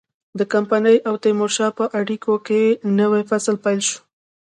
د 0.39 0.41
کمپنۍ 0.53 0.97
او 1.07 1.13
تیمورشاه 1.23 1.71
په 1.79 1.85
اړیکو 1.99 2.33
کې 2.47 2.61
نوی 2.99 3.23
فصل 3.29 3.55
پیل 3.63 3.79
شو. 3.89 3.99